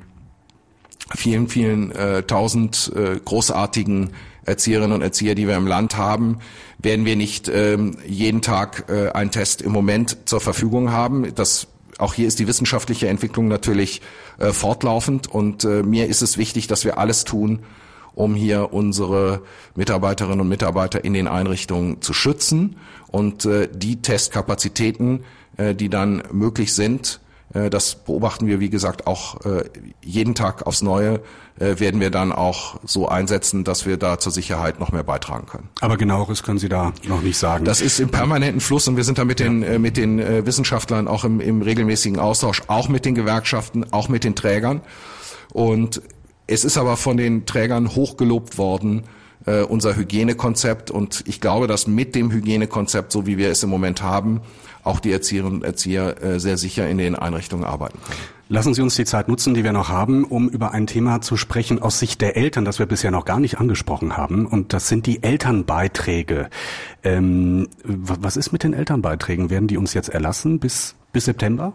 [1.15, 4.11] vielen, vielen äh, tausend äh, großartigen
[4.47, 6.39] Erzieherinnen und Erzieher, die wir im Land haben,
[6.79, 11.35] werden wir nicht ähm, jeden Tag äh, einen Test im Moment zur Verfügung haben.
[11.35, 11.69] Das
[12.05, 14.03] auch hier ist die wissenschaftliche Entwicklung natürlich
[14.39, 17.61] äh, fortlaufend und äh, mir ist es wichtig, dass wir alles tun,
[18.15, 19.41] um hier unsere
[19.75, 22.77] Mitarbeiterinnen und Mitarbeiter in den Einrichtungen zu schützen
[23.09, 25.25] und äh, die Testkapazitäten,
[25.57, 27.21] äh, die dann möglich sind,
[27.55, 29.65] das beobachten wir, wie gesagt, auch äh,
[30.03, 31.21] jeden Tag aufs Neue,
[31.61, 35.47] äh, werden wir dann auch so einsetzen, dass wir da zur Sicherheit noch mehr beitragen
[35.47, 35.69] können.
[35.81, 37.65] Aber genaueres können Sie da noch nicht sagen.
[37.65, 39.79] Das ist im permanenten Fluss und wir sind da mit den, ja.
[39.79, 44.35] mit den Wissenschaftlern auch im, im regelmäßigen Austausch, auch mit den Gewerkschaften, auch mit den
[44.35, 44.81] Trägern.
[45.53, 46.03] Und
[46.49, 49.05] es ist aber von den Trägern hochgelobt worden,
[49.69, 50.91] unser Hygienekonzept.
[50.91, 54.41] Und ich glaube, dass mit dem Hygienekonzept, so wie wir es im Moment haben,
[54.85, 58.19] auch die Erzieherinnen und Erzieher äh, sehr sicher in den Einrichtungen arbeiten können.
[58.51, 61.39] Lassen Sie uns die Zeit nutzen, die wir noch haben, um über ein Thema zu
[61.39, 64.47] sprechen aus Sicht der Eltern, das wir bisher noch gar nicht angesprochen haben.
[64.47, 66.51] Und das sind die Elternbeiträge.
[67.03, 69.49] Ähm, was ist mit den Elternbeiträgen?
[69.49, 71.75] Werden die uns jetzt erlassen bis, bis September?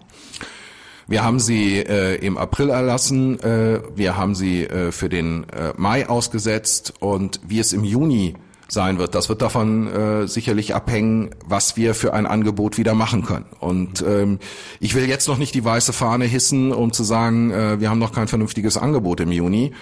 [1.08, 5.74] Wir haben sie äh, im April erlassen, äh, wir haben sie äh, für den äh,
[5.76, 8.36] Mai ausgesetzt und wie es im Juni
[8.72, 9.16] sein wird.
[9.16, 13.46] Das wird davon äh, sicherlich abhängen, was wir für ein Angebot wieder machen können.
[13.60, 14.40] Und ähm,
[14.80, 18.00] ich will jetzt noch nicht die weiße Fahne hissen, um zu sagen, äh, wir haben
[18.00, 19.74] noch kein vernünftiges Angebot im Juni.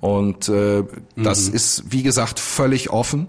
[0.00, 0.86] Und äh, mhm.
[1.16, 3.28] das ist, wie gesagt, völlig offen.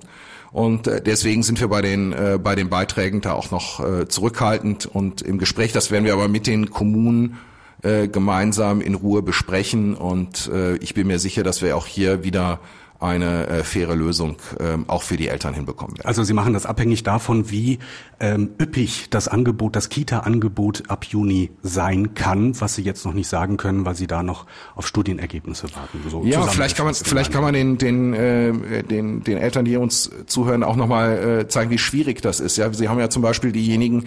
[0.51, 4.07] Und äh, deswegen sind wir bei den, äh, bei den Beiträgen da auch noch äh,
[4.07, 5.73] zurückhaltend und im Gespräch.
[5.73, 7.37] Das werden wir aber mit den Kommunen
[7.81, 9.95] äh, gemeinsam in Ruhe besprechen.
[9.95, 12.59] Und äh, ich bin mir sicher, dass wir auch hier wieder
[12.99, 16.07] eine äh, faire Lösung ähm, auch für die Eltern hinbekommen werden.
[16.07, 17.79] Also Sie machen das abhängig davon, wie
[18.19, 23.29] ähm, üppig das Angebot, das Kita-Angebot ab Juni sein kann, was Sie jetzt noch nicht
[23.29, 26.01] sagen können, weil Sie da noch auf Studienergebnisse warten.
[26.09, 29.77] So ja, vielleicht kann man, vielleicht kann man den, den, äh, den, den Eltern, die
[29.77, 32.57] uns zuhören, auch nochmal äh, zeigen, wie schwierig das ist.
[32.57, 34.05] Ja, Sie haben ja zum Beispiel diejenigen,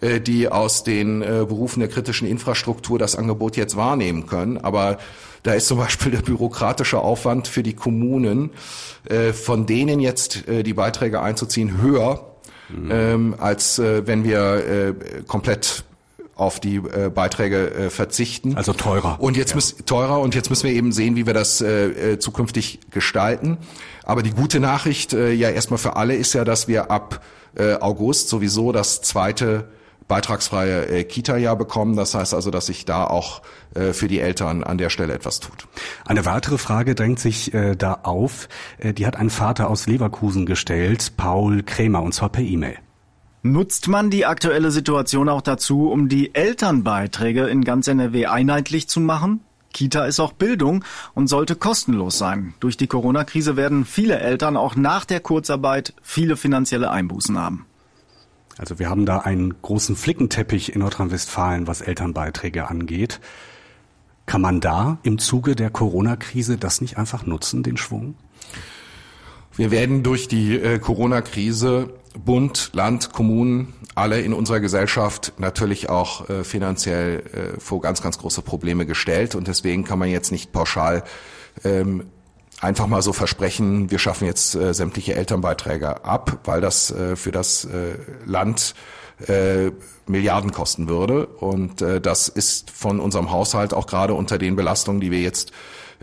[0.00, 4.58] äh, die aus den äh, Berufen der kritischen Infrastruktur das Angebot jetzt wahrnehmen können.
[4.58, 4.98] Aber
[5.44, 8.50] da ist zum Beispiel der bürokratische Aufwand für die Kommunen,
[9.04, 12.34] äh, von denen jetzt äh, die Beiträge einzuziehen, höher,
[12.68, 12.90] mhm.
[12.90, 14.94] ähm, als äh, wenn wir äh,
[15.28, 15.84] komplett
[16.34, 18.56] auf die äh, Beiträge äh, verzichten.
[18.56, 19.20] Also teurer.
[19.20, 19.56] Und jetzt ja.
[19.56, 23.58] müssen teurer und jetzt müssen wir eben sehen, wie wir das äh, äh, zukünftig gestalten.
[24.02, 27.22] Aber die gute Nachricht äh, ja erstmal für alle ist ja, dass wir ab
[27.54, 29.68] äh, August sowieso das zweite
[30.08, 31.96] beitragsfreie äh, Kita-Jahr bekommen.
[31.96, 33.42] Das heißt also, dass sich da auch
[33.74, 35.66] äh, für die Eltern an der Stelle etwas tut.
[36.04, 38.48] Eine weitere Frage drängt sich äh, da auf.
[38.78, 42.76] Äh, die hat ein Vater aus Leverkusen gestellt, Paul Krämer, und zwar per E-Mail.
[43.42, 49.00] Nutzt man die aktuelle Situation auch dazu, um die Elternbeiträge in ganz NRW einheitlich zu
[49.00, 49.40] machen?
[49.74, 52.54] Kita ist auch Bildung und sollte kostenlos sein.
[52.60, 57.66] Durch die Corona-Krise werden viele Eltern auch nach der Kurzarbeit viele finanzielle Einbußen haben.
[58.58, 63.20] Also wir haben da einen großen Flickenteppich in Nordrhein-Westfalen, was Elternbeiträge angeht.
[64.26, 68.14] Kann man da im Zuge der Corona-Krise das nicht einfach nutzen, den Schwung?
[69.56, 76.28] Wir werden durch die äh, Corona-Krise Bund, Land, Kommunen, alle in unserer Gesellschaft natürlich auch
[76.28, 79.34] äh, finanziell äh, vor ganz, ganz große Probleme gestellt.
[79.34, 81.04] Und deswegen kann man jetzt nicht pauschal
[81.64, 82.04] ähm,
[82.64, 87.30] einfach mal so versprechen, wir schaffen jetzt äh, sämtliche Elternbeiträge ab, weil das äh, für
[87.30, 87.96] das äh,
[88.26, 88.74] Land
[89.28, 89.70] äh,
[90.06, 91.26] Milliarden kosten würde.
[91.26, 95.52] Und äh, das ist von unserem Haushalt auch gerade unter den Belastungen, die wir jetzt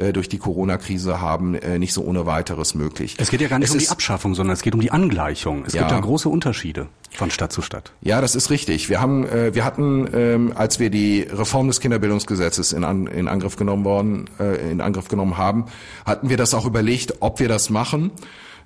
[0.01, 3.15] äh, durch die Corona-Krise haben, äh, nicht so ohne weiteres möglich.
[3.19, 5.63] Es geht ja gar nicht es um die Abschaffung, sondern es geht um die Angleichung.
[5.65, 5.81] Es ja.
[5.81, 7.91] gibt da große Unterschiede von Stadt zu Stadt.
[8.01, 8.89] Ja, das ist richtig.
[8.89, 13.27] Wir haben, äh, wir hatten, ähm, als wir die Reform des Kinderbildungsgesetzes in, An in
[13.27, 15.65] Angriff genommen worden, äh, in Angriff genommen haben,
[16.05, 18.11] hatten wir das auch überlegt, ob wir das machen.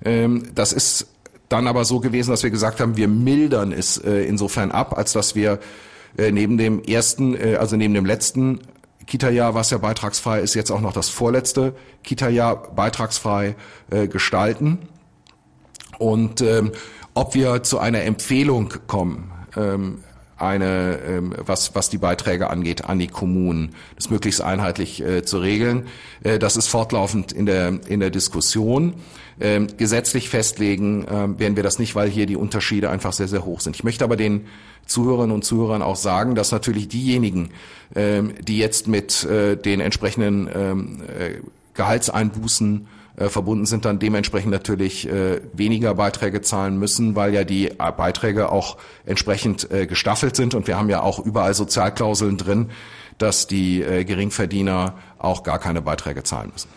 [0.04, 1.08] Ähm, das ist
[1.48, 5.12] dann aber so gewesen, dass wir gesagt haben, wir mildern es äh, insofern ab, als
[5.12, 5.60] dass wir
[6.16, 8.60] äh, neben dem ersten, äh, also neben dem letzten
[9.06, 13.54] Kita-Jahr, was ja beitragsfrei ist, jetzt auch noch das vorletzte Kita-Jahr beitragsfrei
[13.90, 14.88] äh, gestalten.
[15.98, 16.72] Und ähm,
[17.14, 20.02] ob wir zu einer Empfehlung kommen, ähm,
[20.36, 25.38] eine, ähm, was, was die Beiträge angeht, an die Kommunen, das möglichst einheitlich äh, zu
[25.38, 25.86] regeln.
[26.22, 28.94] Äh, das ist fortlaufend in der, in der Diskussion.
[29.40, 33.44] Ähm, gesetzlich festlegen ähm, werden wir das nicht, weil hier die Unterschiede einfach sehr, sehr
[33.44, 33.76] hoch sind.
[33.76, 34.46] Ich möchte aber den
[34.86, 37.50] Zuhörerinnen und Zuhörern auch sagen, dass natürlich diejenigen,
[37.94, 41.40] ähm, die jetzt mit äh, den entsprechenden ähm, äh,
[41.74, 47.70] Gehaltseinbußen äh, verbunden sind, dann dementsprechend natürlich äh, weniger Beiträge zahlen müssen, weil ja die
[47.70, 52.70] äh, Beiträge auch entsprechend äh, gestaffelt sind und wir haben ja auch überall Sozialklauseln drin,
[53.18, 56.68] dass die äh, Geringverdiener auch gar keine Beiträge zahlen müssen.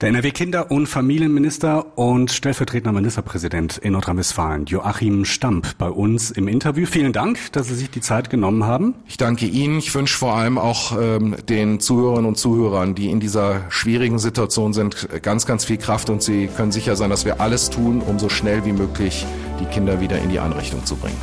[0.00, 6.86] Der NRW-Kinder- und Familienminister und stellvertretender Ministerpräsident in Nordrhein-Westfalen, Joachim Stamp, bei uns im Interview.
[6.86, 8.94] Vielen Dank, dass Sie sich die Zeit genommen haben.
[9.06, 9.78] Ich danke Ihnen.
[9.78, 14.72] Ich wünsche vor allem auch ähm, den Zuhörerinnen und Zuhörern, die in dieser schwierigen Situation
[14.72, 18.18] sind, ganz, ganz viel Kraft und Sie können sicher sein, dass wir alles tun, um
[18.18, 19.26] so schnell wie möglich
[19.60, 21.18] die Kinder wieder in die Einrichtung zu bringen.